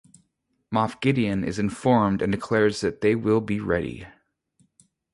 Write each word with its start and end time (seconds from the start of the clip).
Moff 0.73 0.99
Gideon 0.99 1.43
is 1.43 1.59
informed 1.59 2.23
and 2.23 2.31
declares 2.31 2.81
that 2.81 3.01
they 3.01 3.13
will 3.13 3.39
be 3.39 3.59
ready. 3.59 4.07